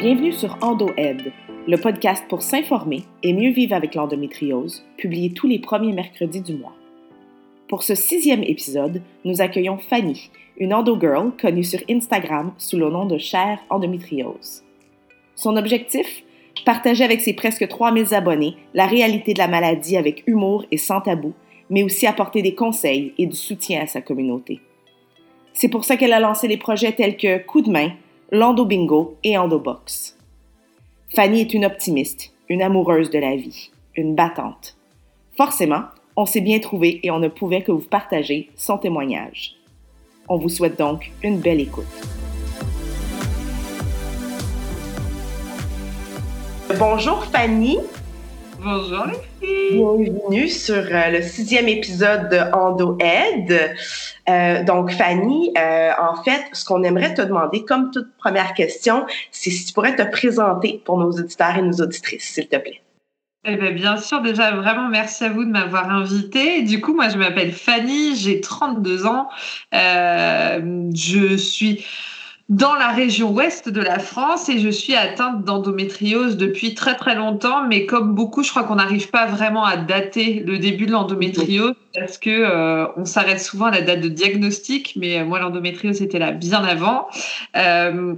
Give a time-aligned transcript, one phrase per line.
[0.00, 1.30] Bienvenue sur EndoAid,
[1.68, 6.54] le podcast pour s'informer et mieux vivre avec l'endométriose, publié tous les premiers mercredis du
[6.54, 6.72] mois.
[7.68, 13.04] Pour ce sixième épisode, nous accueillons Fanny, une endo-girl connue sur Instagram sous le nom
[13.04, 14.62] de Cher Endométriose.
[15.34, 16.22] Son objectif?
[16.64, 21.02] Partager avec ses presque 3000 abonnés la réalité de la maladie avec humour et sans
[21.02, 21.34] tabou,
[21.68, 24.60] mais aussi apporter des conseils et du soutien à sa communauté.
[25.52, 27.90] C'est pour ça qu'elle a lancé des projets tels que Coup de main,
[28.32, 30.16] Lando Bingo et Endobox.
[31.16, 34.76] Fanny est une optimiste, une amoureuse de la vie, une battante.
[35.36, 35.82] Forcément,
[36.14, 39.56] on s'est bien trouvé et on ne pouvait que vous partager son témoignage.
[40.28, 41.86] On vous souhaite donc une belle écoute.
[46.78, 47.78] Bonjour Fanny.
[48.62, 49.06] Bonjour.
[49.40, 53.74] Bienvenue sur euh, le sixième épisode de Endo Aid.
[54.28, 59.06] Euh, donc Fanny, euh, en fait, ce qu'on aimerait te demander, comme toute première question,
[59.30, 62.82] c'est si tu pourrais te présenter pour nos auditeurs et nos auditrices, s'il te plaît.
[63.46, 66.60] Eh bien, bien sûr, déjà, vraiment, merci à vous de m'avoir invitée.
[66.60, 69.30] Du coup, moi, je m'appelle Fanny, j'ai 32 ans.
[69.72, 71.86] je suis
[72.50, 77.14] dans la région ouest de la France et je suis atteinte d'endométriose depuis très très
[77.14, 80.90] longtemps, mais comme beaucoup, je crois qu'on n'arrive pas vraiment à dater le début de
[80.90, 85.38] l'endométriose parce que euh, on s'arrête souvent à la date de diagnostic, mais euh, moi
[85.38, 87.06] l'endométriose était là bien avant.
[87.56, 88.14] Euh,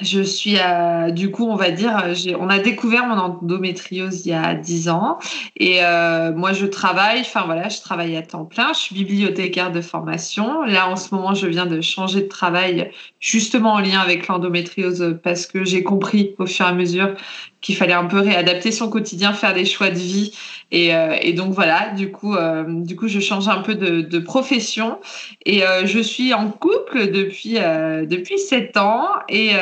[0.00, 2.04] je suis à, du coup, on va dire,
[2.38, 5.18] on a découvert mon endométriose il y a 10 ans
[5.56, 9.72] et euh, moi je travaille, enfin voilà, je travaille à temps plein, je suis bibliothécaire
[9.72, 10.62] de formation.
[10.62, 15.18] Là en ce moment, je viens de changer de travail justement en lien avec l'endométriose
[15.22, 17.14] parce que j'ai compris au fur et à mesure
[17.60, 20.38] qu'il fallait un peu réadapter son quotidien, faire des choix de vie.
[20.70, 24.02] Et, euh, et donc voilà, du coup, euh, du coup, je change un peu de,
[24.02, 24.98] de profession
[25.46, 29.52] et euh, je suis en couple depuis depuis sept ans et,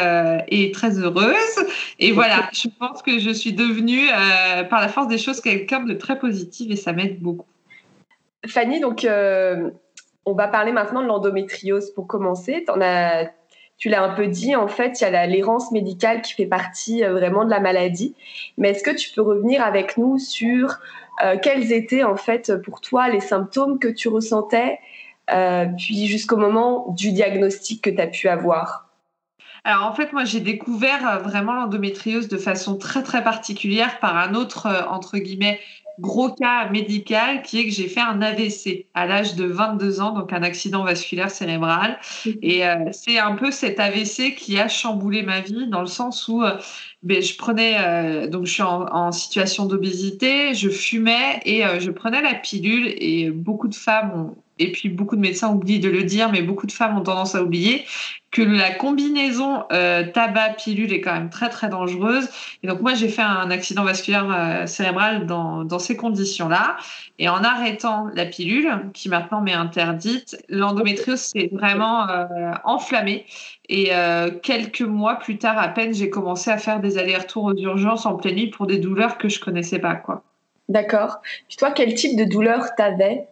[0.48, 1.34] et très heureuse.
[1.98, 4.08] Et voilà, je pense que je suis devenue
[4.68, 7.46] par la force des choses quelqu'un de très positif et ça m'aide beaucoup.
[8.46, 9.06] Fanny, donc
[10.26, 12.64] on va parler maintenant de l'endométriose pour commencer.
[12.68, 13.30] En as
[13.78, 17.04] tu l'as un peu dit, en fait, il y a l'errance médicale qui fait partie
[17.04, 18.14] euh, vraiment de la maladie.
[18.56, 20.78] Mais est-ce que tu peux revenir avec nous sur
[21.24, 24.78] euh, quels étaient, en fait, pour toi, les symptômes que tu ressentais,
[25.30, 28.88] euh, puis jusqu'au moment du diagnostic que tu as pu avoir?
[29.64, 34.34] Alors en fait, moi j'ai découvert vraiment l'endométriose de façon très très particulière par un
[34.34, 35.58] autre entre guillemets
[35.98, 40.12] gros cas médical qui est que j'ai fait un AVC à l'âge de 22 ans,
[40.12, 41.98] donc un accident vasculaire cérébral.
[42.42, 46.28] Et euh, c'est un peu cet AVC qui a chamboulé ma vie dans le sens
[46.28, 46.42] où
[47.04, 51.90] euh, ben, je prenais, euh, donc je suis en, situation d'obésité, je fumais et je
[51.90, 55.88] prenais la pilule et beaucoup de femmes ont, et puis beaucoup de médecins oublient de
[55.88, 57.84] le dire, mais beaucoup de femmes ont tendance à oublier
[58.30, 62.28] que la combinaison euh, tabac-pilule est quand même très très dangereuse.
[62.62, 66.76] Et donc moi j'ai fait un accident vasculaire euh, cérébral dans, dans ces conditions-là.
[67.18, 73.24] Et en arrêtant la pilule, qui maintenant m'est interdite, l'endométriose s'est vraiment euh, enflammée.
[73.68, 77.56] Et euh, quelques mois plus tard à peine, j'ai commencé à faire des allers-retours aux
[77.56, 79.96] urgences en pleine nuit pour des douleurs que je connaissais pas.
[79.96, 80.22] quoi.
[80.68, 81.20] D'accord.
[81.48, 83.28] Puis toi, quel type de douleur t'avais?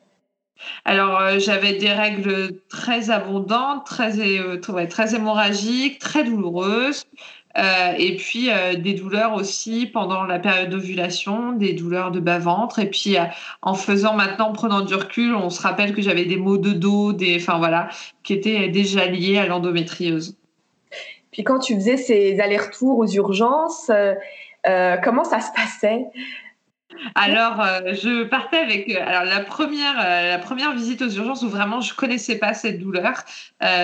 [0.85, 4.59] Alors, euh, j'avais des règles très abondantes, très, euh,
[4.89, 7.05] très hémorragiques, très douloureuses.
[7.57, 8.49] Euh, et puis
[8.79, 12.79] des douleurs aussi pendant la période d'ovulation, des douleurs de bas-ventre.
[12.79, 13.17] Et puis
[13.63, 16.73] en faisant maintenant, en prenant du recul, on se rappelle que j'avais des maux de
[16.73, 17.89] dos, des, enfin voilà,
[18.23, 20.37] qui étaient déjà liés à l'endométriose.
[21.31, 23.91] Puis quand tu faisais ces allers-retours aux urgences,
[25.03, 26.07] comment ça se passait?
[27.15, 31.43] Alors, euh, je partais avec euh, alors la première euh, la première visite aux urgences
[31.43, 33.15] où vraiment je connaissais pas cette douleur.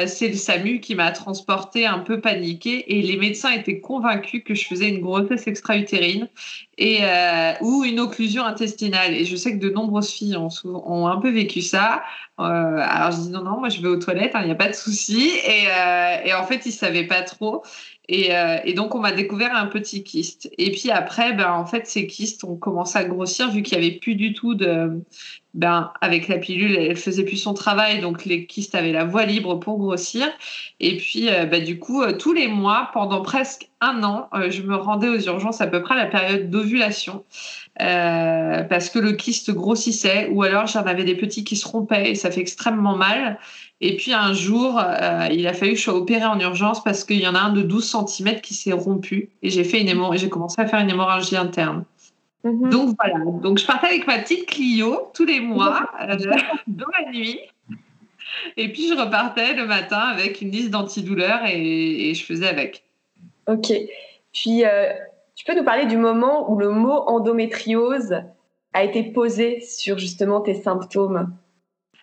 [0.06, 4.54] c'est le SAMU qui m'a transportée un peu paniquée et les médecins étaient convaincus que
[4.54, 6.28] je faisais une grossesse extra-utérine
[6.78, 7.00] et
[7.60, 9.14] ou une occlusion intestinale.
[9.14, 12.02] Et je sais que de nombreuses filles ont, un peu vécu ça.
[12.38, 14.68] alors je dis non non, moi je vais aux toilettes, il hein, n'y a pas
[14.68, 15.30] de souci.
[15.46, 15.64] Et,
[16.28, 17.62] et en fait ils savaient pas trop.
[18.10, 20.50] Euh, et, donc, on m'a découvert un petit kyste.
[20.58, 23.86] Et puis après, ben, en fait, ces kystes ont commencé à grossir vu qu'il n'y
[23.86, 25.00] avait plus du tout de.
[25.52, 29.24] Ben, avec la pilule, elle faisait plus son travail, donc les kystes avaient la voie
[29.24, 30.28] libre pour grossir.
[30.78, 34.62] Et puis, euh, ben, du coup, euh, tous les mois, pendant presque un an, je
[34.62, 37.24] me rendais aux urgences à peu près à la période d'ovulation.
[37.78, 42.14] parce que le kyste grossissait, ou alors j'en avais des petits qui se rompaient et
[42.14, 43.38] ça fait extrêmement mal.
[43.82, 47.04] Et puis un jour, euh, il a fallu que je sois opérée en urgence parce
[47.04, 50.16] qu'il y en a un de 12 cm qui s'est rompu et j'ai fait une
[50.16, 51.84] j'ai commencé à faire une hémorragie interne.
[52.44, 52.70] Mhm.
[52.70, 56.16] Donc voilà, donc je partais avec ma petite Clio tous les mois euh,
[56.66, 57.40] dans la nuit.
[58.56, 62.84] Et puis je repartais le matin avec une liste d'antidouleurs et, et je faisais avec.
[63.46, 63.72] Ok.
[64.32, 64.62] Puis,
[65.34, 68.22] tu peux nous parler du moment où le mot endométriose
[68.72, 71.34] a été posé sur justement tes symptômes?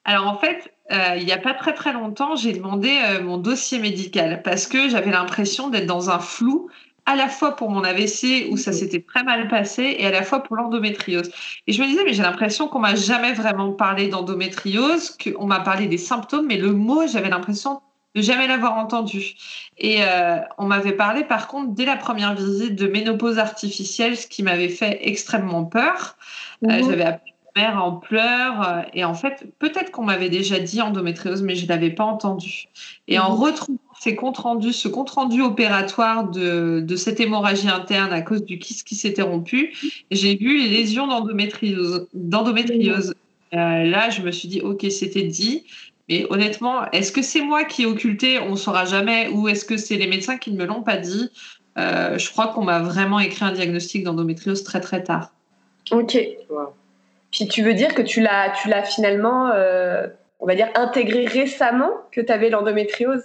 [0.08, 4.42] Alors en fait, il n'y a pas très très longtemps, j'ai demandé mon dossier médical
[4.42, 6.70] parce que j'avais l'impression d'être dans un flou
[7.08, 10.24] à la fois pour mon AVC où ça s'était très mal passé et à la
[10.24, 11.32] fois pour l'endométriose.
[11.66, 15.62] Et je me disais, mais j'ai l'impression qu'on m'a jamais vraiment parlé d'endométriose, qu'on m'a
[15.62, 17.82] parlé des symptômes, mais le mot, j'avais l'impression
[18.14, 19.36] de jamais l'avoir entendu.
[19.78, 24.28] Et euh, on m'avait parlé par contre dès la première visite de ménopause artificielle, ce
[24.28, 26.18] qui m'avait fait extrêmement peur.
[26.66, 26.90] Euh, mhm.
[26.90, 31.42] j'avais appelé mère en pleurs euh, et en fait peut-être qu'on m'avait déjà dit endométriose,
[31.42, 32.68] mais je l'avais pas entendu.
[33.08, 33.44] Et en mhm.
[33.44, 38.46] retrouvant ces comptes rendus, ce compte rendu opératoire de, de, cette hémorragie interne à cause
[38.46, 39.74] du kyste qui s'était rompu,
[40.12, 42.08] j'ai vu les lésions d'endométriose.
[42.14, 43.16] d'endométriose.
[43.54, 45.64] Euh, là, je me suis dit, ok, c'était dit.
[46.10, 48.40] Mais honnêtement, est-ce que c'est moi qui ai occulté?
[48.40, 49.30] On ne saura jamais.
[49.30, 51.30] Ou est-ce que c'est les médecins qui ne me l'ont pas dit?
[51.78, 55.32] Euh, Je crois qu'on m'a vraiment écrit un diagnostic d'endométriose très très tard.
[55.92, 56.18] Ok.
[57.32, 60.08] Puis tu veux dire que tu l'as, tu l'as finalement, euh,
[60.40, 63.24] on va dire, intégré récemment que tu avais l'endométriose?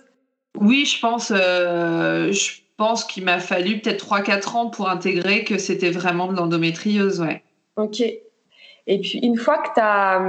[0.58, 5.56] Oui, je pense, euh, je pense qu'il m'a fallu peut-être 3-4 ans pour intégrer que
[5.56, 7.42] c'était vraiment de l'endométriose, ouais.
[7.76, 8.00] Ok.
[8.00, 10.20] Et puis, une fois que tu as,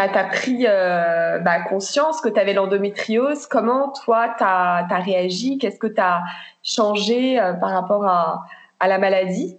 [0.00, 5.58] as, pris euh, bah, conscience que tu avais l'endométriose, comment toi, tu as, réagi?
[5.58, 6.22] Qu'est-ce que tu as
[6.62, 8.44] changé par rapport à,
[8.78, 9.58] à la maladie?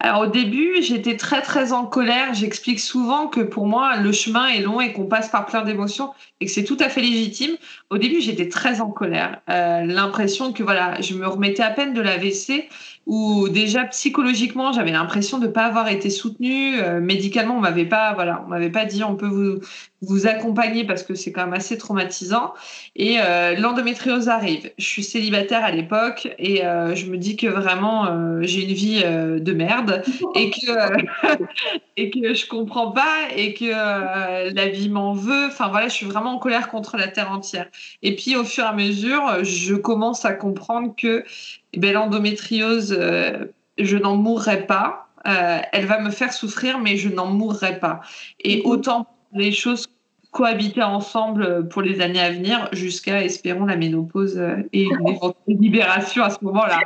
[0.00, 2.34] Alors au début, j'étais très très en colère.
[2.34, 6.12] J'explique souvent que pour moi, le chemin est long et qu'on passe par plein d'émotions
[6.40, 7.56] et que c'est tout à fait légitime.
[7.90, 9.40] Au début, j'étais très en colère.
[9.50, 12.68] Euh, L'impression que voilà, je me remettais à peine de l'AVC
[13.06, 18.14] où déjà psychologiquement j'avais l'impression de pas avoir été soutenue euh, médicalement on m'avait pas
[18.14, 19.58] voilà on m'avait pas dit on peut vous
[20.02, 22.54] vous accompagner parce que c'est quand même assez traumatisant
[22.94, 27.48] et euh, l'endométriose arrive je suis célibataire à l'époque et euh, je me dis que
[27.48, 29.71] vraiment j'ai une vie de merde
[30.34, 31.36] et que
[31.96, 36.06] et que je comprends pas et que la vie m'en veut enfin voilà je suis
[36.06, 37.66] vraiment en colère contre la terre entière
[38.02, 41.24] et puis au fur et à mesure je commence à comprendre que
[41.72, 43.46] eh ben, l'endométriose, euh,
[43.78, 45.08] je n'en mourrai pas.
[45.26, 48.00] Euh, elle va me faire souffrir, mais je n'en mourrai pas.
[48.40, 48.66] Et mhm.
[48.66, 49.86] autant les choses
[50.32, 55.18] cohabiter ensemble pour les années à venir, jusqu'à, espérons, la ménopause euh, et une
[55.60, 56.80] libération à ce moment-là.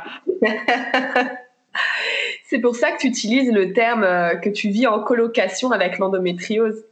[2.49, 4.05] C'est pour ça que tu utilises le terme
[4.41, 6.85] que tu vis en colocation avec l'endométriose.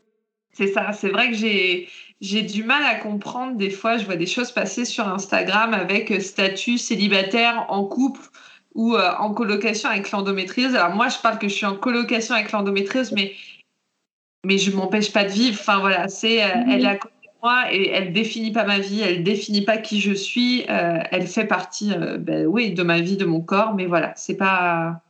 [0.51, 1.89] C'est ça, c'est vrai que j'ai
[2.21, 3.57] j'ai du mal à comprendre.
[3.57, 8.21] Des fois, je vois des choses passer sur Instagram avec euh, statut célibataire en couple
[8.73, 10.75] ou euh, en colocation avec l'endométriose.
[10.75, 13.33] Alors moi, je parle que je suis en colocation avec l'endométriose, mais
[14.45, 15.57] mais je m'empêche pas de vivre.
[15.59, 19.01] Enfin voilà, c'est euh, elle est à côté moi et elle définit pas ma vie,
[19.01, 20.65] elle définit pas qui je suis.
[20.67, 25.01] elle fait partie, ben, oui, de ma vie, de mon corps, mais voilà, c'est pas.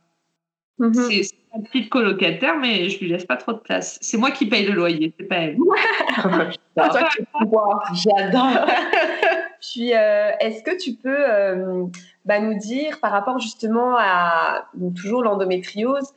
[0.78, 1.24] Mm-hmm.
[1.24, 3.98] C'est un petit colocataire, mais je lui laisse pas trop de place.
[4.02, 5.56] C'est moi qui paye le loyer, c'est pas elle.
[7.94, 8.66] J'adore.
[9.60, 11.84] Puis, euh, est-ce que tu peux euh,
[12.24, 16.14] bah, nous dire, par rapport justement à toujours l'endométriose,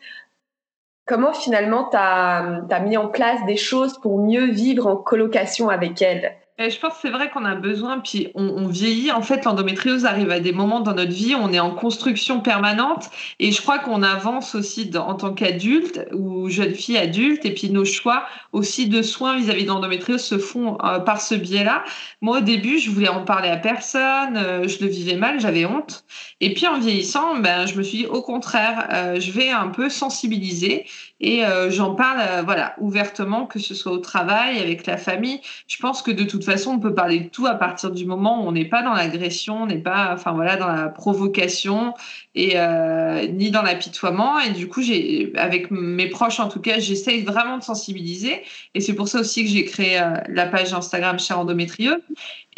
[1.10, 6.01] comment finalement tu as, mis en place des choses pour mieux vivre en colocation avec
[6.04, 6.36] elle?
[6.68, 9.13] Je pense que c'est vrai qu'on a besoin, puis on, vieillit.
[9.13, 13.10] En fait, l'endométriose arrive à des moments dans notre vie on est en construction permanente.
[13.39, 17.46] Et je crois qu'on avance aussi en tant qu'adulte ou jeune fille adulte.
[17.46, 21.36] Et puis nos choix aussi de soins vis-à-vis de l'endométriose se font euh, par ce
[21.36, 21.86] biais-là.
[22.20, 24.36] Moi, au début, je voulais en parler à personne.
[24.36, 26.04] Euh, je le vivais mal, j'avais honte.
[26.42, 29.70] Et puis en vieillissant, ben, je me suis dit au contraire, euh, je vais un
[29.70, 30.86] peu sensibiliser
[31.22, 36.01] et j'en parle voilà ouvertement que ce soit au travail avec la famille je pense
[36.01, 38.51] que de toute façon on peut parler de tout à partir du moment où on
[38.51, 41.94] n'est pas dans l'agression on n'est pas enfin voilà dans la provocation
[42.36, 44.39] et euh, ni dans l'apitoiement.
[44.39, 48.44] Et du coup j'ai avec mes proches en tout cas j'essaye vraiment de sensibiliser.
[48.75, 52.03] Et c'est pour ça aussi que j'ai créé la page Instagram chez Endométrieux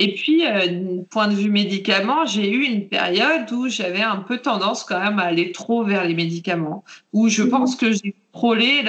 [0.01, 4.39] et puis, euh, point de vue médicaments, j'ai eu une période où j'avais un peu
[4.39, 6.83] tendance quand même à aller trop vers les médicaments,
[7.13, 7.49] où je mhm.
[7.49, 8.83] pense que j'ai frôlé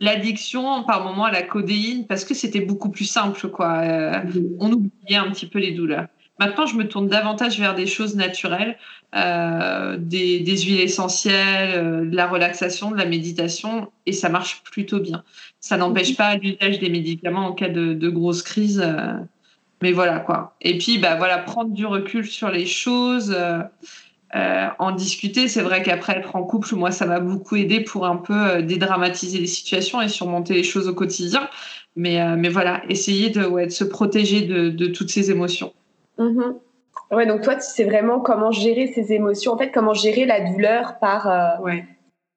[0.00, 3.78] l'addiction par moment à la codéine parce que c'était beaucoup plus simple, quoi.
[3.78, 4.22] Euh.
[4.58, 6.06] On oubliait un petit peu les douleurs.
[6.40, 8.78] Maintenant, je me tourne davantage vers des choses naturelles,
[9.14, 14.62] euh, des, des, huiles essentielles, euh, de la relaxation, de la méditation, et ça marche
[14.62, 15.22] plutôt bien.
[15.60, 18.80] Ça n'empêche pas l'usage des médicaments en cas de, de grosse crise.
[18.82, 19.12] Euh,
[19.82, 20.56] mais voilà quoi.
[20.62, 23.36] Et puis bah voilà, prendre du recul sur les choses,
[24.34, 25.48] euh, euh, en discuter.
[25.48, 28.62] C'est vrai qu'après être en couple, moi ça m'a beaucoup aidé pour un peu euh,
[28.62, 31.48] dédramatiser les situations et surmonter les choses au quotidien.
[31.96, 35.72] Mais mais voilà, essayer de, ouais, de se protéger de, de toutes ces émotions.
[36.18, 36.54] Mm-hmm.
[37.10, 40.40] Ouais, donc toi, tu sais vraiment comment gérer ces émotions, en fait, comment gérer la
[40.52, 41.28] douleur par.
[41.28, 41.84] Euh, ouais.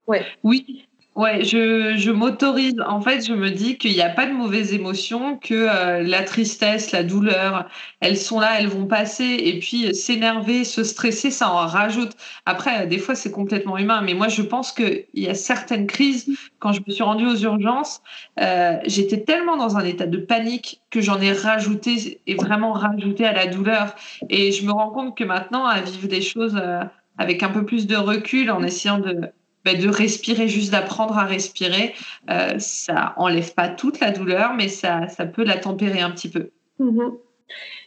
[0.07, 0.25] ouais.
[0.43, 2.73] Oui, Ouais, je, je m'autorise.
[2.87, 6.23] En fait, je me dis qu'il n'y a pas de mauvaises émotions, que euh, la
[6.23, 9.23] tristesse, la douleur, elles sont là, elles vont passer.
[9.43, 12.13] Et puis s'énerver, se stresser, ça en rajoute.
[12.47, 14.01] Après, des fois, c'est complètement humain.
[14.01, 16.27] Mais moi, je pense qu'il y a certaines crises.
[16.57, 18.01] Quand je me suis rendue aux urgences,
[18.39, 23.23] euh, j'étais tellement dans un état de panique que j'en ai rajouté et vraiment rajouté
[23.27, 23.93] à la douleur.
[24.29, 26.83] Et je me rends compte que maintenant, à vivre des choses euh,
[27.19, 29.29] avec un peu plus de recul, en essayant de
[29.65, 31.93] bah, de respirer, juste d'apprendre à respirer,
[32.29, 36.29] euh, ça enlève pas toute la douleur, mais ça, ça peut la tempérer un petit
[36.29, 36.49] peu.
[36.79, 37.13] Mm-hmm.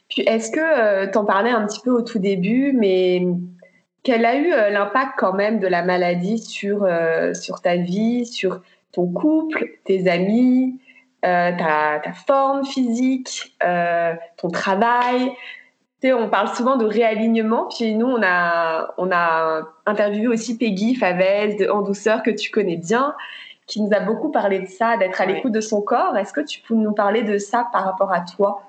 [0.09, 3.27] Puis est-ce que euh, tu en parlais un petit peu au tout début, mais
[4.03, 8.25] quel a eu euh, l'impact quand même de la maladie sur, euh, sur ta vie,
[8.25, 10.81] sur ton couple, tes amis,
[11.23, 13.57] ta, ta, forme physique,
[14.37, 15.33] ton travail
[16.13, 21.57] on parle souvent de réalignement, puis nous, on a, on a interviewé aussi Peggy Favez
[21.57, 23.15] de En Douceur, que tu connais bien,
[23.67, 26.17] qui nous a beaucoup parlé de ça, d'être à l'écoute de son corps.
[26.17, 28.63] Est-ce que tu peux nous parler de ça par rapport à toi?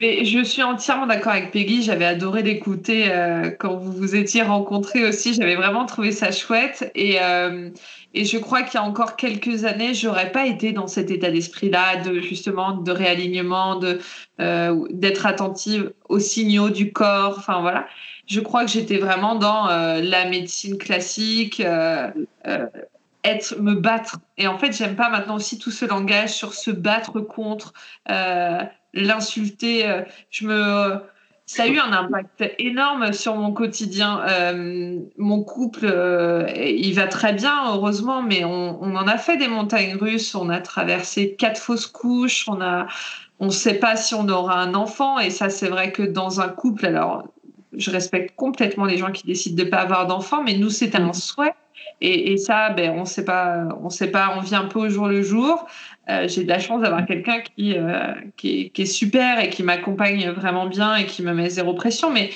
[0.00, 1.82] Mais je suis entièrement d'accord avec Peggy.
[1.82, 5.34] J'avais adoré l'écouter euh, quand vous vous étiez rencontrés aussi.
[5.34, 6.90] J'avais vraiment trouvé ça chouette.
[6.94, 7.68] Et, euh,
[8.14, 11.30] et je crois qu'il y a encore quelques années, j'aurais pas été dans cet état
[11.30, 13.98] d'esprit-là, de justement de réalignement, de
[14.40, 17.34] euh, d'être attentive aux signaux du corps.
[17.36, 17.86] Enfin voilà.
[18.26, 21.60] Je crois que j'étais vraiment dans la médecine classique.
[23.22, 26.70] être me battre et en fait j'aime pas maintenant aussi tout ce langage sur se
[26.70, 27.74] battre contre
[28.94, 29.88] l'insulter.
[29.88, 31.00] Euh, je me
[31.52, 34.20] ça a eu un impact énorme sur mon quotidien.
[34.28, 39.36] Euh, mon couple, euh, il va très bien, heureusement, mais on, on, en a fait
[39.36, 40.36] des montagnes russes.
[40.36, 42.44] On a traversé quatre fausses couches.
[42.46, 42.86] On a,
[43.40, 45.18] on ne sait pas si on aura un enfant.
[45.18, 47.26] Et ça, c'est vrai que dans un couple, alors,
[47.72, 50.98] je respecte complètement les gens qui décident de ne pas avoir d'enfant, mais nous, c'était
[50.98, 51.54] un souhait.
[52.00, 54.88] Et, et ça, ben, on sait pas, on sait pas, on vit un peu au
[54.88, 55.66] jour le jour.
[56.08, 59.62] Euh, j'ai de la chance d'avoir quelqu'un qui, euh, qui, qui, est super et qui
[59.62, 62.10] m'accompagne vraiment bien et qui me met zéro pression.
[62.10, 62.30] Mais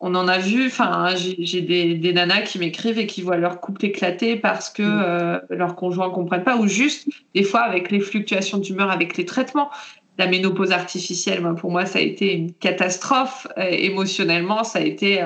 [0.00, 3.60] on en a vu, enfin, j'ai des, des, nanas qui m'écrivent et qui voient leur
[3.60, 5.02] couple éclater parce que mm.
[5.06, 9.16] euh, leurs conjoints ne comprennent pas, ou juste des fois avec les fluctuations d'humeur, avec
[9.16, 9.70] les traitements.
[10.18, 14.62] La ménopause artificielle, moi, pour moi, ça a été une catastrophe émotionnellement.
[14.62, 15.22] Ça a été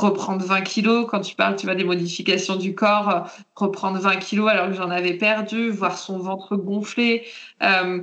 [0.00, 1.06] reprendre 20 kilos.
[1.10, 3.20] Quand tu parles, tu vois, des modifications du corps, euh,
[3.54, 7.24] reprendre 20 kilos alors que j'en avais perdu, voir son ventre gonfler.
[7.62, 8.02] Euh,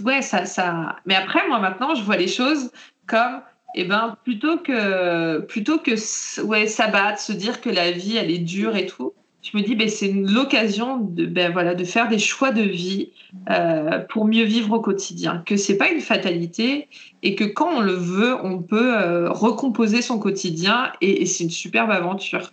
[0.00, 0.96] ouais, ça, ça.
[1.06, 2.70] Mais après, moi, maintenant, je vois les choses
[3.06, 3.40] comme,
[3.74, 8.38] eh ben, plutôt que, plutôt que, ouais, s'abattre, se dire que la vie, elle est
[8.38, 12.18] dure et tout je me dis ben, c'est l'occasion de ben, voilà de faire des
[12.18, 13.10] choix de vie
[13.48, 15.42] euh, pour mieux vivre au quotidien.
[15.46, 16.88] Que c'est pas une fatalité
[17.22, 21.50] et que quand on le veut on peut euh, recomposer son quotidien et, c'est une
[21.50, 22.50] superbe aventure.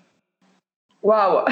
[1.03, 1.45] Waouh.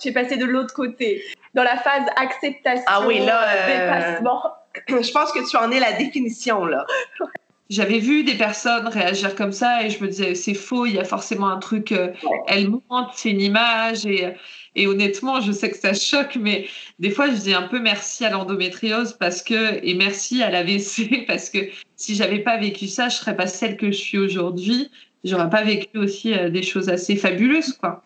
[0.00, 1.22] Tu es passé de l'autre côté,
[1.54, 4.42] dans la phase acceptation, ah oui, là, euh, dépassement.
[4.88, 6.86] Je pense que tu en es la définition, là
[7.70, 10.98] j'avais vu des personnes réagir comme ça et je me disais c'est faux, il y
[10.98, 12.12] a forcément un truc, euh,
[12.46, 14.34] elle monte, c'est une image et,
[14.76, 16.66] et honnêtement je sais que ça choque mais
[16.98, 21.24] des fois je dis un peu merci à l'endométriose parce que et merci à l'AVC
[21.26, 21.58] parce que
[21.96, 24.90] si j'avais pas vécu ça je serais pas celle que je suis aujourd'hui,
[25.24, 28.02] j'aurais pas vécu aussi euh, des choses assez fabuleuses quoi.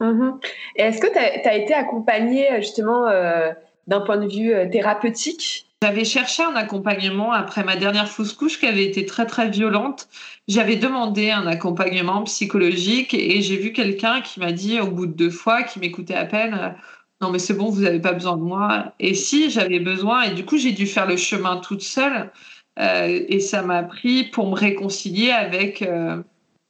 [0.00, 0.40] Mm-hmm.
[0.76, 3.50] Et est-ce que tu as, été accompagnée justement euh,
[3.86, 5.67] d'un point de vue thérapeutique?
[5.82, 10.08] J'avais cherché un accompagnement après ma dernière fausse couche qui avait été très très violente.
[10.48, 15.12] J'avais demandé un accompagnement psychologique et j'ai vu quelqu'un qui m'a dit au bout de
[15.12, 16.74] deux fois, qui m'écoutait à peine,
[17.20, 18.92] non mais c'est bon, vous n'avez pas besoin de moi.
[18.98, 22.30] Et si j'avais besoin, et du coup j'ai dû faire le chemin toute seule
[22.78, 26.22] euh, et ça m'a pris pour me réconcilier avec, euh,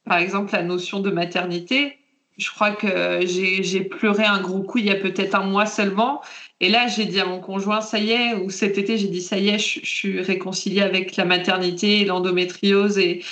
[0.05, 1.98] par exemple, la notion de maternité.
[2.39, 6.21] Je crois que j'ai pleuré un gros coup il y a peut-être un mois seulement
[6.61, 9.21] et là, j'ai dit à mon conjoint, ça y est, ou cet été, j'ai dit,
[9.21, 12.97] ça y est, je, suis réconciliée avec la maternité et l'endométriose.
[12.97, 13.23] Et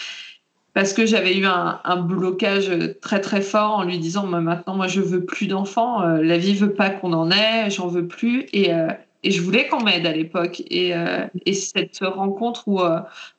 [0.74, 2.72] parce que j'avais eu un, blocage
[3.02, 6.02] très, très fort en lui disant, maintenant, moi, je veux plus d'enfants.
[6.04, 8.46] Euh, la vie veut pas qu'on en ait, j'en veux plus.
[8.54, 8.88] Et, euh,
[9.26, 10.64] je voulais qu'on m'aide à l'époque.
[10.70, 12.80] Et, euh, et, cette rencontre où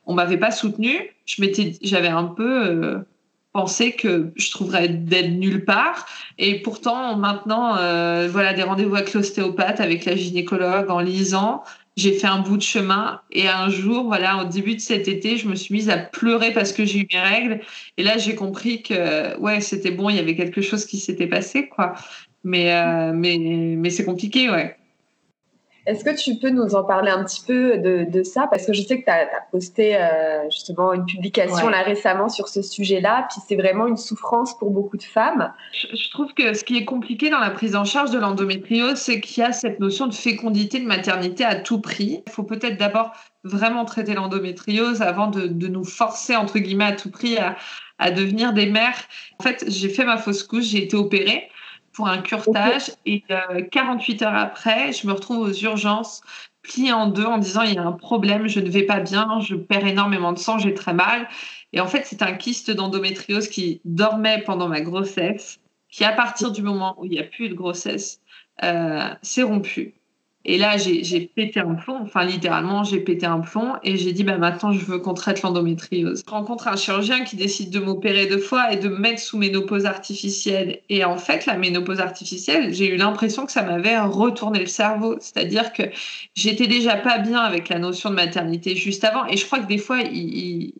[0.06, 3.00] on m'avait pas soutenue, j'avais un peu
[3.96, 6.06] que je trouverais d'aide nulle part.
[6.38, 11.62] Et pourtant, maintenant, euh, voilà, des rendez-vous avec l'ostéopathe, avec la gynécologue, en lisant,
[11.96, 13.20] j'ai fait un bout de chemin.
[13.32, 16.52] Et un jour, voilà, au début de cet été, je me suis mise à pleurer
[16.52, 17.60] parce que j'ai eu mes règles.
[17.96, 21.26] Et là, j'ai compris que, ouais, c'était bon, il y avait quelque chose qui s'était
[21.26, 21.94] passé, quoi.
[22.44, 24.77] Mais, euh, mais, mais c'est compliqué, ouais.
[25.88, 28.46] Est-ce que tu peux nous en parler un petit peu de, ça?
[28.50, 32.48] Parce que je sais que tu as, posté euh, justement une publication là récemment sur
[32.48, 35.50] ce sujet-là, puis c'est vraiment une souffrance pour beaucoup de femmes.
[35.72, 39.22] Je, trouve que ce qui est compliqué dans la prise en charge de l'endométriose, c'est
[39.22, 42.22] qu'il y a cette notion de fécondité, de maternité à tout prix.
[42.26, 43.12] Il faut peut-être d'abord
[43.44, 47.56] vraiment traiter l'endométriose avant de, nous forcer, entre guillemets, à tout prix à,
[47.98, 49.04] à devenir des mères.
[49.38, 51.48] En fait, j'ai fait ma fausse couche, j'ai été opérée
[51.98, 52.92] pour un curtage.
[53.06, 53.24] Et
[53.72, 56.22] 48 euh, heures après, je me retrouve aux urgences,
[56.62, 59.40] pliée en deux, en disant il y a un problème, je ne vais pas bien,
[59.40, 61.28] je perds énormément de sang, j'ai très mal.
[61.72, 65.58] Et en fait, c'est un kyste d'endométriose qui dormait pendant ma grossesse,
[65.90, 68.20] qui à partir du moment où il n'y a plus de grossesse,
[68.62, 69.97] euh, s'est rompu.
[70.44, 74.22] Et là, j'ai pété un plomb, enfin littéralement, j'ai pété un plomb et j'ai dit,
[74.22, 76.22] bah, maintenant, je veux qu'on traite l'endométriose.
[76.24, 79.36] Je rencontre un chirurgien qui décide de m'opérer deux fois et de me mettre sous
[79.36, 80.80] ménopause artificielle.
[80.88, 85.16] Et en fait, la ménopause artificielle, j'ai eu l'impression que ça m'avait retourné le cerveau.
[85.20, 85.82] C'est-à-dire que
[86.34, 89.26] j'étais déjà pas bien avec la notion de maternité juste avant.
[89.26, 90.72] Et je crois que des fois, il,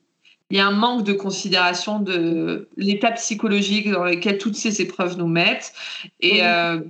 [0.51, 5.29] y a un manque de considération de l'état psychologique dans lequel toutes ces épreuves nous
[5.29, 5.75] mettent.
[6.21, 6.45] Et.
[6.45, 6.81] Euh,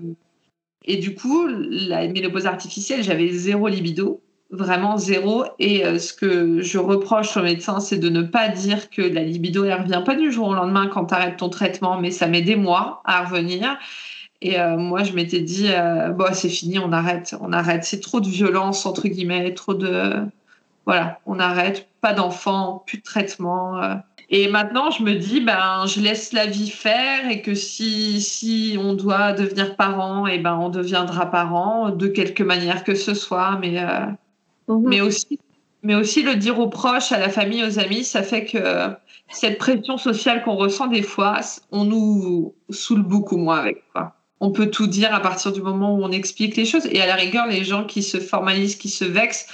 [0.89, 5.45] et du coup, la ménopause artificielle, j'avais zéro libido, vraiment zéro.
[5.59, 9.23] Et euh, ce que je reproche aux médecins, c'est de ne pas dire que la
[9.23, 12.27] libido, elle revient pas du jour au lendemain quand tu arrêtes ton traitement, mais ça
[12.27, 13.77] met des mois à revenir.
[14.41, 17.85] Et euh, moi, je m'étais dit, euh, bon, c'est fini, on arrête, on arrête.
[17.85, 20.15] C'est trop de violence, entre guillemets, trop de.
[20.87, 23.79] Voilà, on arrête, pas d'enfants, plus de traitement.
[24.31, 28.77] Et maintenant, je me dis, ben, je laisse la vie faire et que si, si
[28.79, 33.15] on doit devenir parent, et eh ben, on deviendra parent de quelque manière que ce
[33.15, 33.59] soit.
[33.59, 34.07] Mais, euh,
[34.69, 34.87] mhm.
[34.87, 35.39] mais, aussi,
[35.83, 38.91] mais aussi le dire aux proches, à la famille, aux amis, ça fait que
[39.31, 41.41] cette pression sociale qu'on ressent des fois,
[41.73, 43.83] on nous saoule beaucoup moins avec.
[43.93, 44.15] Quoi.
[44.41, 46.87] On peut tout dire à partir du moment où on explique les choses.
[46.87, 49.47] Et à la rigueur, les gens qui se formalisent, qui se vexent,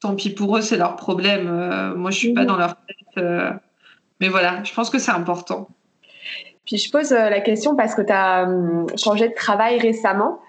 [0.00, 1.46] tant pis pour eux, c'est leur problème.
[1.48, 2.48] Euh, moi, je suis pas mhm.
[2.48, 3.18] dans leur tête.
[3.18, 3.52] Euh,
[4.20, 5.68] mais voilà, je pense que c'est important.
[6.64, 10.40] Puis je pose euh, la question parce que tu as hum, changé de travail récemment.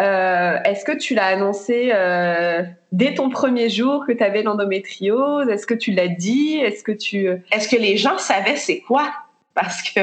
[0.00, 5.48] Euh, est-ce que tu l'as annoncé euh, dès ton premier jour que tu avais l'endométriose?
[5.48, 6.56] Est-ce que tu l'as dit?
[6.56, 9.12] Est-ce que tu Est-ce que les gens savaient c'est quoi?
[9.54, 10.00] Parce que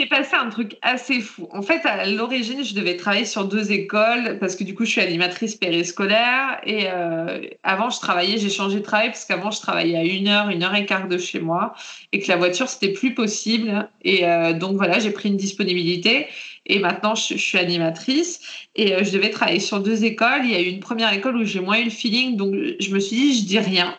[0.00, 1.48] s'est passé un truc assez fou.
[1.52, 4.90] En fait, à l'origine, je devais travailler sur deux écoles parce que du coup, je
[4.90, 6.60] suis animatrice périscolaire.
[6.64, 10.28] Et euh, avant, je travaillais, j'ai changé de travail parce qu'avant, je travaillais à une
[10.28, 11.74] heure, une heure et quart de chez moi
[12.12, 13.88] et que la voiture, c'était plus possible.
[14.02, 16.28] Et euh, donc, voilà, j'ai pris une disponibilité.
[16.66, 18.40] Et maintenant, je, suis animatrice
[18.76, 20.42] et euh, je devais travailler sur deux écoles.
[20.44, 22.36] Il y a eu une première école où j'ai moins eu le feeling.
[22.36, 23.96] Donc, je me suis dit, je dis rien.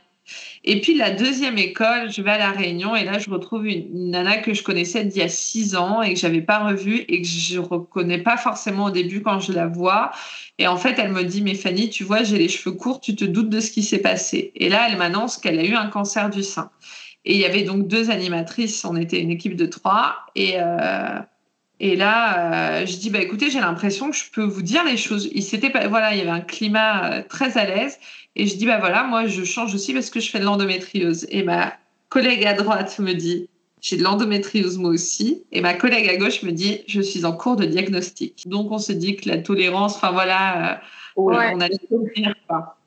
[0.63, 4.11] Et puis la deuxième école, je vais à la Réunion et là je retrouve une,
[4.11, 7.21] nana que je connaissais d'il y a six ans et que j'avais pas revue et
[7.21, 10.11] que je reconnais pas forcément au début quand je la vois.
[10.59, 13.15] Et en fait, elle me dit mais Fanny, tu vois, j'ai les cheveux courts, tu
[13.15, 14.51] te doutes de ce qui s'est passé.
[14.55, 16.69] Et là, elle m'annonce qu'elle a eu un cancer du sein.
[17.25, 21.19] Et il y avait donc deux animatrices, on était une équipe de trois et euh,
[21.83, 24.97] et là, euh, je dis, bah, écoutez, j'ai l'impression que je peux vous dire les
[24.97, 25.27] choses.
[25.33, 27.97] Il s'était voilà, il y avait un climat euh, très à l'aise.
[28.35, 31.27] Et je dis, bah voilà, moi, je change aussi parce que je fais de l'endométriose.
[31.29, 31.73] Et ma
[32.09, 33.49] collègue à droite me dit,
[33.81, 35.43] j'ai de l'endométriose moi aussi.
[35.51, 38.47] Et ma collègue à gauche me dit, je suis en cours de diagnostic.
[38.47, 40.75] Donc, on se dit que la tolérance, enfin voilà, euh,
[41.17, 42.77] on a tenir, quoi.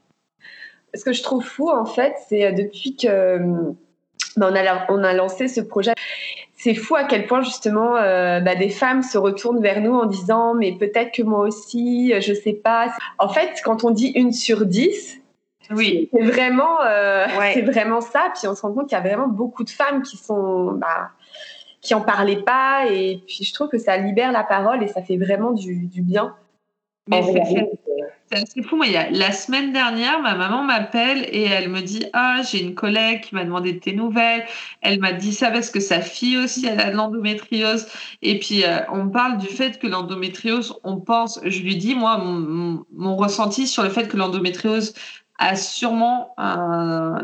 [0.95, 3.39] Ce que je trouve fou, en fait, c'est euh, depuis que
[4.37, 5.93] ben, on, a, on a lancé ce projet,
[6.57, 10.07] c'est fou à quel point justement euh, bah, des femmes se retournent vers nous en
[10.07, 12.95] disant mais peut-être que moi aussi, je sais pas.
[13.19, 15.21] En fait, quand on dit une sur dix,
[15.71, 16.09] oui.
[16.13, 18.33] C'est vraiment, euh, c'est vraiment ça.
[18.35, 21.11] Puis on se rend compte qu'il y a vraiment beaucoup de femmes qui sont, bah,
[21.81, 22.87] qui en parlaient pas.
[22.91, 26.03] Et puis je trouve que ça libère la parole et ça fait vraiment du, du
[26.03, 26.35] bien.
[27.07, 27.23] Mais
[28.33, 28.77] c'est assez fou.
[28.77, 32.41] Moi, il y a, la semaine dernière, ma maman m'appelle et elle me dit Ah,
[32.51, 34.45] j'ai une collègue qui m'a demandé de tes nouvelles.
[34.81, 37.87] Elle m'a dit ça parce que sa fille aussi, elle a de l'endométriose.
[38.23, 42.17] Et puis, euh, on parle du fait que l'endométriose, on pense, je lui dis, moi,
[42.17, 44.95] mon, mon ressenti sur le fait que l'endométriose
[45.39, 46.35] a sûrement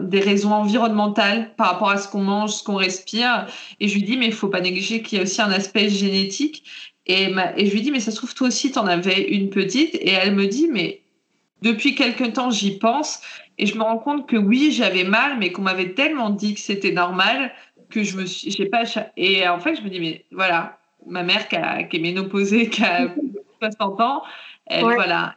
[0.00, 3.46] des raisons environnementales par rapport à ce qu'on mange, ce qu'on respire.
[3.78, 5.88] Et je lui dis, mais il faut pas négliger qu'il y a aussi un aspect
[5.88, 6.64] génétique.
[7.06, 9.50] Et, et je lui dis, mais ça se trouve, toi aussi, tu en avais une
[9.50, 9.94] petite.
[9.94, 11.02] Et elle me dit, mais
[11.62, 13.20] depuis quelque temps, j'y pense.
[13.58, 16.60] Et je me rends compte que oui, j'avais mal, mais qu'on m'avait tellement dit que
[16.60, 17.52] c'était normal
[17.90, 18.84] que je me suis, j'ai pas.
[19.16, 22.70] Et en fait, je me dis, mais voilà, ma mère qui, a, qui est ménopausée,
[22.70, 23.08] qui a
[23.60, 24.22] 60 ans,
[24.66, 25.34] elle, voilà,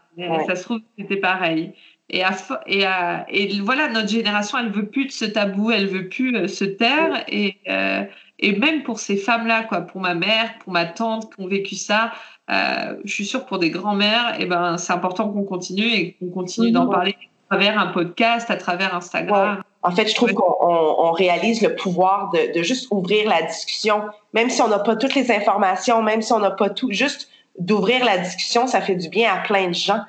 [0.47, 1.73] ça se trouve, c'était pareil.
[2.13, 2.23] Et,
[2.67, 2.86] et,
[3.30, 6.63] et, voilà, notre génération, elle veut plus de ce tabou, elle veut plus euh, se
[6.63, 7.23] taire.
[7.28, 8.04] Et, euh,
[8.38, 11.76] Et même pour ces femmes-là, quoi, pour ma mère, pour ma tante qui ont vécu
[11.76, 12.12] ça,
[12.52, 16.13] euh, je suis sûre pour des grands-mères, et eh ben, c'est important qu'on continue et
[16.19, 17.15] qu'on continue d'en parler
[17.49, 19.63] à travers un podcast, à travers Instagram.
[19.82, 24.49] En fait, je trouve qu'on réalise le pouvoir de, de, juste ouvrir la discussion, même
[24.49, 28.04] si on n'a pas toutes les informations, même si on n'a pas tout, juste d'ouvrir
[28.06, 30.02] la discussion, ça fait du bien à plein de gens.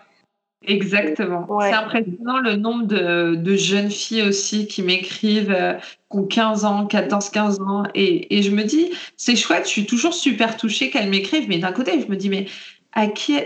[0.66, 1.46] Exactement.
[1.60, 5.74] C'est impressionnant le nombre de, de, jeunes filles aussi qui m'écrivent, euh,
[6.10, 7.84] qui ont 15 ans, 14, 15 ans.
[7.94, 11.48] Et, et je me dis, c'est chouette, je suis toujours super touchée qu'elles m'écrivent.
[11.48, 12.46] Mais d'un côté, je me dis, mais
[12.92, 13.38] à qui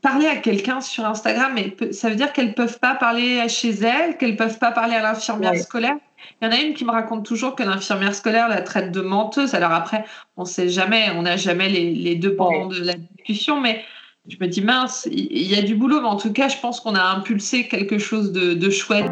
[0.00, 4.16] parler à quelqu'un sur Instagram, mais ça veut dire qu'elles peuvent pas parler chez elles,
[4.16, 5.96] qu'elles peuvent pas parler à l'infirmière scolaire?
[6.40, 9.00] Il y en a une qui me raconte toujours que l'infirmière scolaire la traite de
[9.00, 9.54] menteuse.
[9.54, 10.04] Alors après,
[10.36, 13.84] on sait jamais, on n'a jamais les, les deux pendant de la discussion, mais
[14.28, 16.80] je me dis mince, il y a du boulot, mais en tout cas, je pense
[16.80, 19.10] qu'on a impulsé quelque chose de, chouette.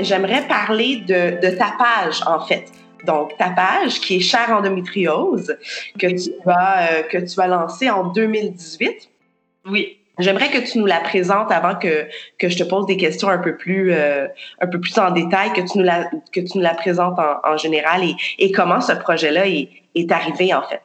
[0.00, 2.70] J'aimerais parler de, ta page, en fait.
[3.06, 5.56] Donc, ta page qui est Chère endométriose,
[5.98, 9.08] que tu vas, euh, que tu vas lancer en 2018.
[9.66, 9.97] Oui.
[10.18, 13.38] J'aimerais que tu nous la présentes avant que, que je te pose des questions un
[13.38, 14.26] peu plus, euh,
[14.60, 17.52] un peu plus en détail, que tu nous la, que tu nous la présentes en,
[17.52, 20.80] en général et, et comment ce projet-là est, est arrivé en fait.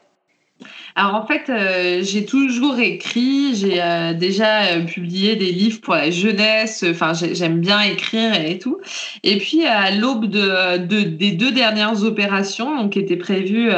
[0.96, 5.96] Alors en fait, euh, j'ai toujours écrit, j'ai euh, déjà euh, publié des livres pour
[5.96, 8.78] la jeunesse, enfin j'aime bien écrire et, tout.
[9.24, 13.72] Et puis à l'aube de, de, des deux dernières opérations, donc qui étaient prévues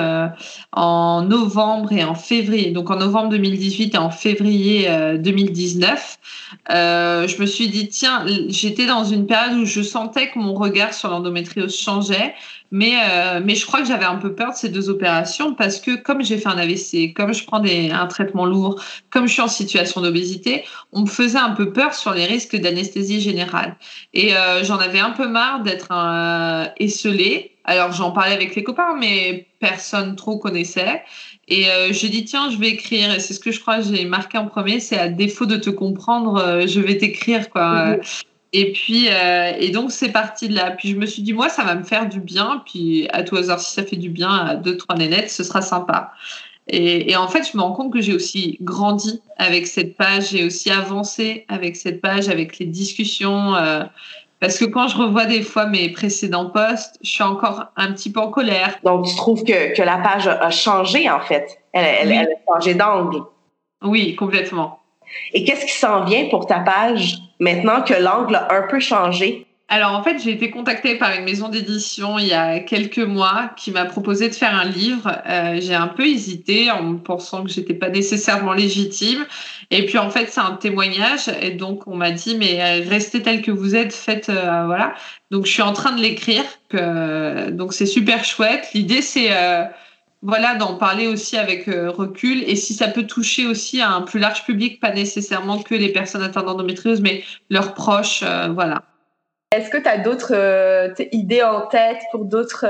[0.74, 6.18] en novembre et en février, donc en novembre 2018 et en février 2019,
[6.70, 10.94] je me suis dit tiens, j'étais dans une période où je sentais que mon regard
[10.94, 12.34] sur l'endométriose changeait
[12.72, 12.96] mais,
[13.44, 16.24] mais je crois que j'avais un peu peur de ces deux opérations parce que comme
[16.24, 19.48] j'ai fait un AVC, comme je prends des, un traitement lourd, comme je suis en
[19.48, 23.76] situation d'obésité, on me faisait un peu peur sur les risques d'anesthésie générale.
[24.14, 27.52] Et euh, j'en avais un peu marre d'être euh, esselée.
[27.64, 31.02] Alors j'en parlais avec les copains, mais personne trop connaissait.
[31.48, 33.14] Et euh, j'ai dit, tiens, je vais écrire.
[33.14, 35.58] Et c'est ce que je crois que j'ai marqué en premier, c'est à défaut de
[35.58, 37.50] te comprendre, euh, je vais t'écrire.
[37.50, 37.98] quoi.
[37.98, 38.24] Mm-hmm.
[38.54, 40.72] Et puis, euh, et donc, c'est parti de là.
[40.72, 42.64] Puis, je me suis dit, moi, ça va me faire du bien.
[42.66, 45.62] Puis, à tout hasard, si ça fait du bien à deux, trois nénettes, ce sera
[45.62, 46.14] sympa.
[46.68, 50.30] Et, et en fait, je me rends compte que j'ai aussi grandi avec cette page,
[50.32, 53.56] j'ai aussi avancé avec cette page, avec les discussions.
[53.56, 53.84] Euh,
[54.40, 58.12] parce que quand je revois des fois mes précédents posts, je suis encore un petit
[58.12, 58.78] peu en colère.
[58.84, 61.60] Donc, tu trouves que, que la page a changé, en fait?
[61.72, 63.22] Elle, elle a changé d'angle?
[63.84, 64.80] Oui, complètement.
[65.34, 69.46] Et qu'est-ce qui s'en vient pour ta page maintenant que l'angle a un peu changé?
[69.68, 73.52] Alors en fait, j'ai été contactée par une maison d'édition il y a quelques mois
[73.58, 75.12] qui m'a proposé de faire un livre.
[75.28, 79.26] Euh, j'ai un peu hésité en pensant que j'étais pas nécessairement légitime.
[79.72, 83.24] Et puis en fait, c'est un témoignage et donc on m'a dit mais euh, restez
[83.24, 84.94] tel que vous êtes, faites euh, voilà.
[85.32, 86.44] Donc je suis en train de l'écrire.
[87.52, 88.70] donc c'est super chouette.
[88.74, 89.32] L'idée c'est
[90.26, 94.02] voilà, d'en parler aussi avec euh, recul et si ça peut toucher aussi à un
[94.02, 98.82] plus large public, pas nécessairement que les personnes atteintes d'endométriose, mais leurs proches, euh, voilà.
[99.52, 102.66] Est-ce que tu as d'autres euh, idées en tête pour d'autres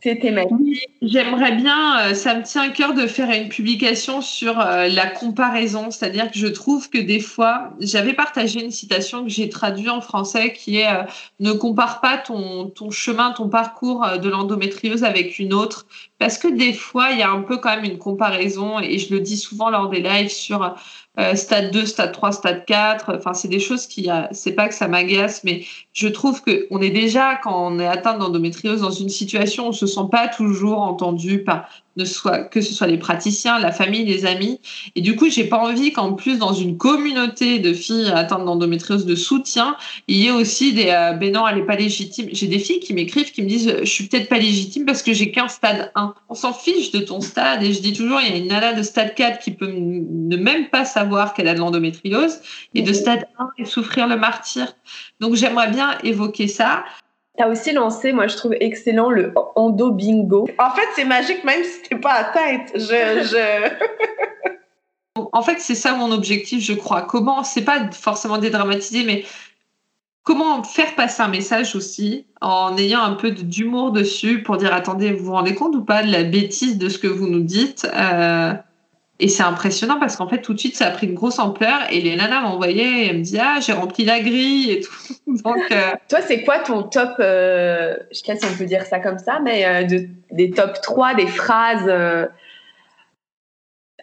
[0.00, 5.08] J'aimerais bien, euh, ça me tient à cœur de faire une publication sur euh, la
[5.08, 9.88] comparaison, c'est-à-dire que je trouve que des fois, j'avais partagé une citation que j'ai traduite
[9.88, 11.02] en français qui est euh,
[11.40, 15.86] ne compare pas ton, ton chemin, ton parcours de l'endométriose avec une autre,
[16.20, 19.12] parce que des fois, il y a un peu quand même une comparaison, et je
[19.12, 20.76] le dis souvent lors des lives sur
[21.18, 23.14] euh, stade 2, stade 3, stade 4.
[23.16, 26.80] Enfin, c'est des choses qui, c'est pas que ça m'agace, mais je trouve que on
[26.80, 30.28] est déjà, quand on est atteint d'endométriose, dans une situation où on se sent pas
[30.28, 31.68] toujours entendu par
[32.04, 34.60] soit, que ce soit les praticiens, la famille, les amis.
[34.94, 39.06] Et du coup, j'ai pas envie qu'en plus, dans une communauté de filles atteintes d'endométriose
[39.06, 42.28] de soutien, il y ait aussi des euh, ben non, elle est pas légitime.
[42.32, 45.12] J'ai des filles qui m'écrivent, qui me disent, je suis peut-être pas légitime parce que
[45.12, 46.14] j'ai qu'un stade 1.
[46.28, 47.62] On s'en fiche de ton stade.
[47.62, 50.36] Et je dis toujours, il y a une nana de stade 4 qui peut ne
[50.36, 52.40] même pas savoir qu'elle a de l'endométriose
[52.74, 54.74] et de stade 1 et souffrir le martyr.
[55.20, 56.84] Donc, j'aimerais bien évoquer ça.
[57.38, 60.48] Tu as aussi lancé, moi je trouve excellent, le Endo Bingo.
[60.58, 62.70] En fait, c'est magique même si t'es pas atteinte.
[62.74, 63.70] Je, je...
[65.32, 67.02] en fait, c'est ça mon objectif, je crois.
[67.02, 69.24] Comment, c'est pas forcément dédramatiser, mais
[70.24, 75.12] comment faire passer un message aussi en ayant un peu d'humour dessus pour dire attendez,
[75.12, 77.86] vous vous rendez compte ou pas de la bêtise de ce que vous nous dites
[77.94, 78.52] euh,
[79.20, 81.80] et c'est impressionnant parce qu'en fait, tout de suite, ça a pris une grosse ampleur
[81.90, 84.92] et les nanas m'envoyaient et elles me disaient Ah, j'ai rempli la grille et tout.
[85.44, 88.84] Donc, euh, Toi, c'est quoi ton top, euh, je sais pas si on peut dire
[88.86, 91.90] ça comme ça, mais euh, de, des top 3 des phrases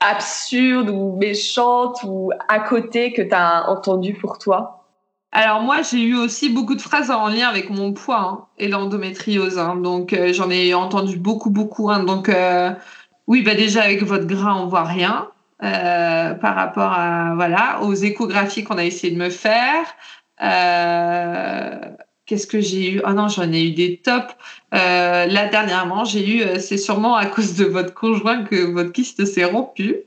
[0.02, 4.86] absurde ou méchante ou à côté que tu as entendu pour toi?
[5.32, 8.70] Alors moi, j'ai eu aussi beaucoup de phrases en lien avec mon poids hein, et
[8.70, 9.58] l'endométriose.
[9.60, 9.76] Hein.
[9.76, 11.90] donc euh, j'en ai entendu beaucoup, beaucoup.
[11.90, 12.04] Hein.
[12.04, 12.72] donc euh,
[13.28, 15.30] oui, bah déjà avec votre gras, on voit rien
[15.64, 19.86] euh, par rapport à voilà aux échographies qu'on a essayé de me faire.
[22.26, 23.02] Qu'est-ce que j'ai eu?
[23.06, 24.36] Ah non, j'en ai eu des tops.
[24.72, 26.60] là dernièrement, j'ai eu.
[26.60, 29.98] c'est sûrement à cause de votre conjoint que votre kyste s'est rompu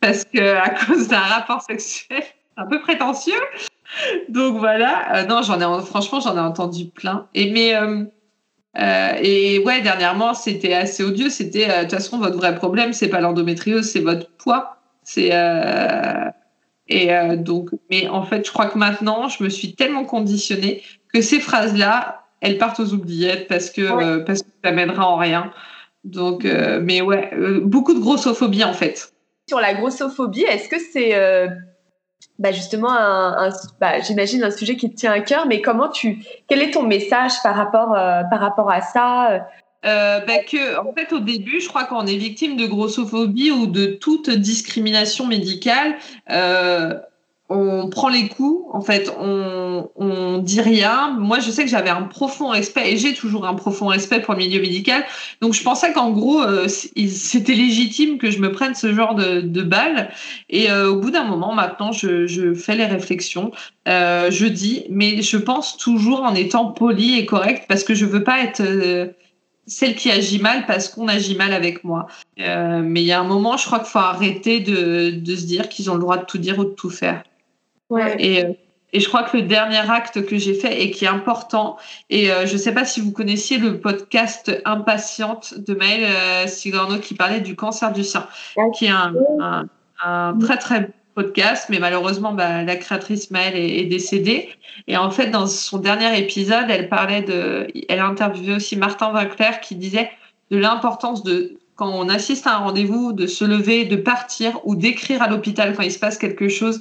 [0.00, 2.22] parce que à cause d'un rapport sexuel
[2.56, 3.40] un peu prétentieux.
[4.28, 7.28] Donc voilà, euh, non, j'en ai franchement j'en ai entendu plein.
[7.34, 8.04] Et mais euh,
[8.78, 11.30] euh, et ouais, dernièrement c'était assez odieux.
[11.30, 14.78] C'était de toute façon votre vrai problème, c'est pas l'endométriose, c'est votre poids.
[15.02, 15.30] C'est
[16.86, 17.08] et
[17.38, 20.82] donc, mais en fait, je crois que maintenant, je me suis tellement conditionnée
[21.12, 25.50] que ces phrases-là, elles partent aux oubliettes parce que parce que ça mènera en rien.
[26.04, 27.30] Donc, mais ouais,
[27.62, 29.12] beaucoup de grossophobie en fait.
[29.48, 31.14] Sur la grossophobie, est-ce que c'est
[32.38, 36.18] bah justement, un, bah, j'imagine un sujet qui te tient à cœur, mais comment tu,
[36.48, 39.38] quel est ton message par rapport, euh, par rapport à ça euh?
[39.86, 43.66] Euh, bah que, en fait, au début, je crois qu'on est victime de grossophobie ou
[43.66, 45.96] de toute discrimination médicale,
[47.50, 51.14] on prend les coups, en fait, on, on dit rien.
[51.18, 54.32] Moi, je sais que j'avais un profond respect et j'ai toujours un profond respect pour
[54.32, 55.04] le milieu médical.
[55.42, 59.42] Donc, je pensais qu'en gros, euh, c'était légitime que je me prenne ce genre de,
[59.42, 60.10] de balles.
[60.48, 63.52] Et euh, au bout d'un moment, maintenant, je, je, fais les réflexions.
[63.88, 68.06] Euh, je dis, mais je pense toujours en étant poli et correct parce que je
[68.06, 68.62] veux pas être
[69.66, 72.06] celle qui agit mal parce qu'on agit mal avec moi.
[72.38, 75.68] mais il y a un moment, je crois qu'il faut arrêter de, de se dire
[75.68, 77.22] qu'ils ont le droit de tout dire ou de tout faire.
[78.18, 78.52] Et, euh,
[78.92, 81.76] et, je crois que le dernier acte que j'ai fait et qui est important,
[82.10, 86.46] et euh, je ne sais pas si vous connaissiez le podcast Impatiente de Maëlle euh,
[86.46, 88.26] Sigorno qui parlait du cancer du sein,
[88.74, 89.14] qui est un,
[90.02, 94.48] un, très très podcast, mais malheureusement, bah, la créatrice Maëlle est, est, décédée.
[94.88, 99.12] Et en fait, dans son dernier épisode, elle parlait de, elle a interviewé aussi Martin
[99.12, 100.10] Winkler qui disait
[100.50, 104.76] de l'importance de quand on assiste à un rendez-vous, de se lever, de partir ou
[104.76, 106.80] d'écrire à l'hôpital quand il se passe quelque chose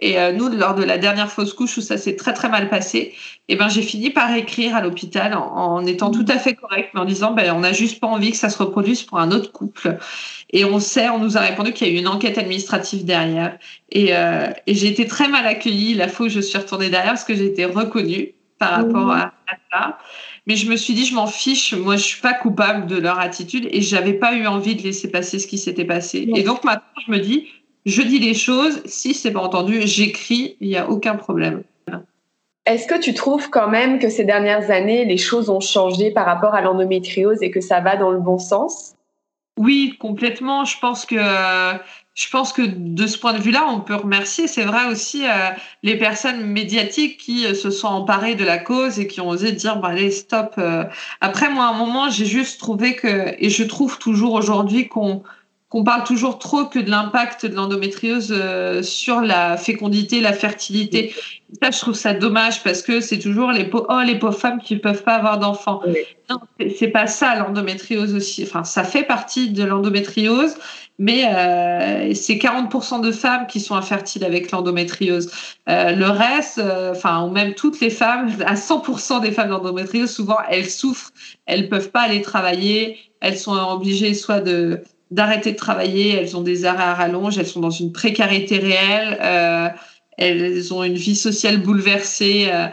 [0.00, 2.68] et euh, nous, lors de la dernière fausse couche où ça s'est très très mal
[2.68, 3.14] passé,
[3.48, 7.00] eh ben j'ai fini par écrire à l'hôpital en, étant tout à fait correct, mais
[7.00, 9.52] en disant ben on n'a juste pas envie que ça se reproduise pour un autre
[9.52, 9.98] couple.
[10.50, 13.56] Et on sait, on nous a répondu qu'il y a eu une enquête administrative derrière.
[13.92, 17.12] Et, euh, et j'ai été très mal accueillie la fois où je suis retournée derrière
[17.12, 19.98] parce que j'ai été reconnue par rapport à, à ça.
[20.46, 23.18] Mais je me suis dit, je m'en fiche, moi je suis pas coupable de leur
[23.18, 26.28] attitude et j'avais pas eu envie de laisser passer ce qui s'était passé.
[26.34, 27.48] Et donc maintenant, je me dis,
[27.86, 31.62] je dis les choses, si c'est pas entendu, j'écris, il n'y a aucun problème.
[32.66, 36.24] Est-ce que tu trouves quand même que ces dernières années, les choses ont changé par
[36.24, 38.94] rapport à l'endométriose et que ça va dans le bon sens?
[39.58, 40.64] Oui, complètement.
[40.64, 41.16] Je pense que
[42.14, 45.50] je pense que de ce point de vue-là, on peut remercier, c'est vrai aussi, euh,
[45.82, 49.50] les personnes médiatiques qui euh, se sont emparées de la cause et qui ont osé
[49.50, 50.54] dire, bah, allez, stop.
[50.58, 50.84] Euh.
[51.20, 55.24] Après, moi, à un moment, j'ai juste trouvé que, et je trouve toujours aujourd'hui qu'on
[55.74, 61.12] qu'on parle toujours trop que de l'impact de l'endométriose euh, sur la fécondité, la fertilité.
[61.60, 64.60] Ça, je trouve ça dommage parce que c'est toujours les pauvres, oh, les pauvres femmes
[64.60, 65.82] qui ne peuvent pas avoir d'enfants.
[66.30, 66.38] Non,
[66.78, 68.44] c'est pas ça l'endométriose aussi.
[68.44, 70.54] Enfin, ça fait partie de l'endométriose,
[71.00, 75.28] mais euh, c'est 40% de femmes qui sont infertiles avec l'endométriose.
[75.68, 80.38] Euh, le reste, enfin, ou même toutes les femmes, à 100% des femmes d'endométriose, souvent,
[80.48, 81.10] elles souffrent,
[81.46, 86.42] elles peuvent pas aller travailler, elles sont obligées soit de d'arrêter de travailler, elles ont
[86.42, 89.68] des arrêts à rallonge, elles sont dans une précarité réelle, euh,
[90.18, 92.48] elles ont une vie sociale bouleversée.
[92.52, 92.66] Euh,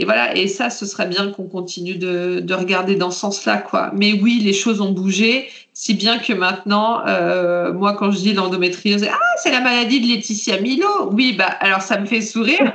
[0.00, 3.58] et voilà, et ça, ce serait bien qu'on continue de, de, regarder dans ce sens-là,
[3.58, 3.90] quoi.
[3.96, 8.32] Mais oui, les choses ont bougé, si bien que maintenant, euh, moi, quand je dis
[8.32, 11.10] l'endométriose, ah, c'est la maladie de Laetitia Milo.
[11.10, 12.74] Oui, bah, alors ça me fait sourire.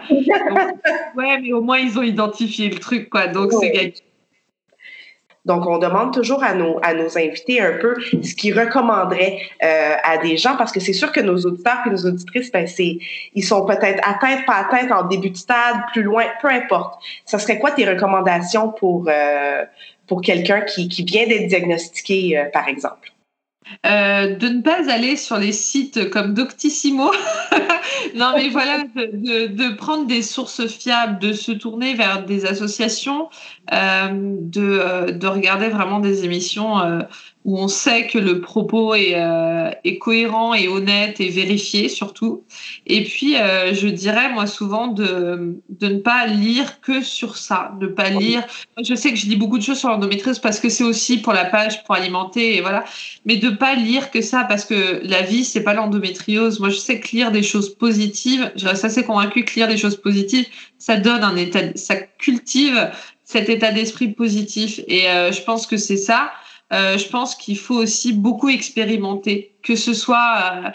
[1.15, 3.27] ouais, mais au moins ils ont identifié le truc, quoi.
[3.27, 3.93] Donc c'est gagné.
[5.45, 9.95] Donc, on demande toujours à nos, à nos invités un peu ce qu'ils recommanderaient euh,
[10.01, 12.99] à des gens, parce que c'est sûr que nos auditeurs et nos auditrices, ben, c'est,
[13.35, 17.01] ils sont peut-être atteints, pas atteints en début de stade, plus loin, peu importe.
[17.25, 19.65] Ça serait quoi tes recommandations pour, euh,
[20.07, 23.11] pour quelqu'un qui, qui vient d'être diagnostiqué, euh, par exemple?
[23.83, 27.11] De ne pas aller sur les sites comme Doctissimo.
[28.15, 33.29] non, mais voilà, de, prendre des sources fiables, de se tourner vers des associations,
[33.71, 37.01] de, euh, de, regarder vraiment des émissions euh,
[37.45, 42.45] où on sait que le propos est, euh, est, cohérent et honnête et vérifié surtout.
[42.87, 47.73] Et puis, euh, je dirais moi souvent de, de ne pas lire que sur ça,
[47.79, 48.43] de pas lire.
[48.81, 51.33] Je sais que je lis beaucoup de choses sur l'endométriose parce que c'est aussi pour
[51.33, 52.85] la page, pour alimenter et voilà,
[53.25, 56.59] mais de pas lire que ça parce que la vie c'est pas l'endométriose.
[56.59, 59.77] Moi je sais que lire des choses positives, je reste assez convaincue que lire des
[59.77, 60.45] choses positives,
[60.77, 62.89] ça donne un état, ça cultive
[63.33, 66.31] cet état d'esprit positif et euh, je pense que c'est ça.
[66.71, 70.69] Euh, je pense qu'il faut aussi beaucoup expérimenter, que ce soit euh,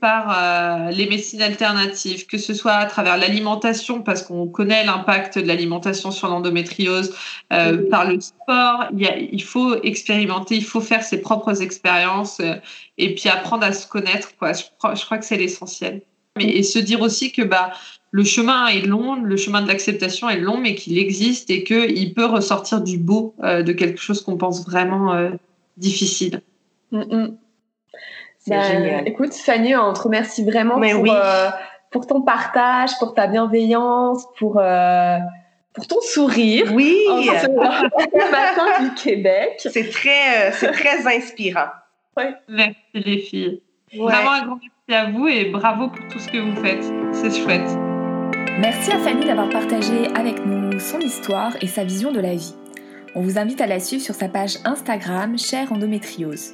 [0.00, 5.46] par les médecines alternatives, que ce soit à travers l'alimentation, parce qu'on connaît l'impact de
[5.46, 7.14] l'alimentation sur l'endométriose,
[7.48, 8.86] par le sport.
[8.98, 12.40] Il, faut expérimenter, il faut faire ses propres expériences
[12.98, 14.36] et puis apprendre à se connaître.
[14.36, 14.54] Quoi.
[14.54, 14.64] Je,
[15.04, 16.02] crois, que c'est l'essentiel.
[16.40, 17.70] et se dire aussi que bah,
[18.12, 22.14] le chemin est long, le chemin de l'acceptation est long, mais qu'il existe et qu'il
[22.14, 25.30] peut ressortir du beau de quelque chose qu'on pense vraiment
[25.76, 26.42] difficile.
[26.90, 27.38] Mm, mm.
[28.44, 29.08] C'est bah, génial.
[29.08, 31.48] Écoute, Fanny, on te remercie vraiment pour, euh,
[31.90, 35.18] pour ton partage, pour ta bienveillance, pour, euh,
[35.74, 36.72] pour ton sourire.
[36.72, 36.96] Oui.
[37.08, 39.54] matin du Québec.
[39.58, 41.68] C'est très, euh, c'est très inspirant.
[42.48, 43.62] Merci les filles.
[43.96, 46.84] Vraiment un grand merci à vous et bravo pour tout ce que vous faites.
[47.12, 47.91] C'est chouette.
[48.60, 52.54] Merci à Fanny d'avoir partagé avec nous son histoire et sa vision de la vie.
[53.14, 56.52] On vous invite à la suivre sur sa page Instagram Chère Endométriose.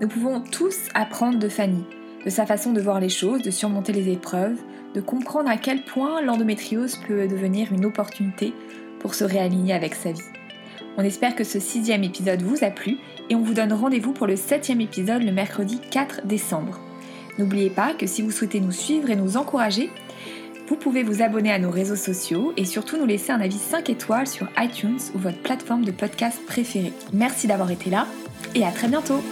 [0.00, 1.84] Nous pouvons tous apprendre de Fanny,
[2.24, 4.56] de sa façon de voir les choses, de surmonter les épreuves,
[4.94, 8.54] de comprendre à quel point l'endométriose peut devenir une opportunité
[9.00, 10.22] pour se réaligner avec sa vie.
[10.96, 12.96] On espère que ce sixième épisode vous a plu
[13.28, 16.80] et on vous donne rendez-vous pour le septième épisode le mercredi 4 décembre.
[17.38, 19.90] N'oubliez pas que si vous souhaitez nous suivre et nous encourager,
[20.66, 23.90] vous pouvez vous abonner à nos réseaux sociaux et surtout nous laisser un avis 5
[23.90, 26.92] étoiles sur iTunes ou votre plateforme de podcast préférée.
[27.12, 28.06] Merci d'avoir été là
[28.54, 29.22] et à très bientôt